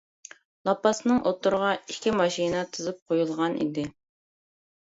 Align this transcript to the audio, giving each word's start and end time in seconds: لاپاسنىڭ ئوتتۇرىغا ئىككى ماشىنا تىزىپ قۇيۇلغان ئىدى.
لاپاسنىڭ 0.69 1.19
ئوتتۇرىغا 1.31 1.69
ئىككى 1.81 2.13
ماشىنا 2.21 2.65
تىزىپ 2.77 2.99
قۇيۇلغان 3.11 3.59
ئىدى. 3.67 3.85